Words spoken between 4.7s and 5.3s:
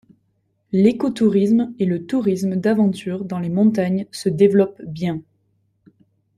bien.